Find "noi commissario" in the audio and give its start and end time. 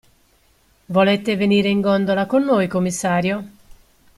2.43-3.47